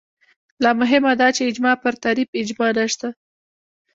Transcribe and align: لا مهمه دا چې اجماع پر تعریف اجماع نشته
لا 0.63 0.71
مهمه 0.81 1.11
دا 1.21 1.27
چې 1.35 1.41
اجماع 1.49 1.75
پر 1.83 1.93
تعریف 2.03 2.29
اجماع 2.41 2.71
نشته 2.79 3.07